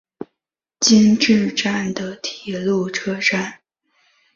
[0.79, 3.59] 今治站的铁路车站。